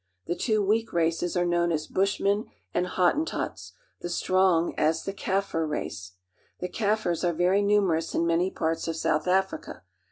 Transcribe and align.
The 0.25 0.33
two 0.35 0.65
weak 0.65 0.93
races 0.93 1.37
are 1.37 1.45
known 1.45 1.71
as 1.71 1.85
Bushmen 1.85 2.45
and 2.73 2.87
Hottentots; 2.87 3.73
the 3.99 4.09
strong 4.09 4.69
one 4.69 4.73
as 4.75 5.03
the 5.03 5.13
Kaffir 5.13 5.69
race. 5.69 6.13
The 6.59 6.69
Kaffirs 6.69 7.23
are 7.23 7.33
very 7.33 7.61
numerous 7.61 8.15
in 8.15 8.25
many 8.25 8.49
parts 8.49 8.87
of 8.87 8.95
South 8.95 9.27
Africa. 9.27 9.83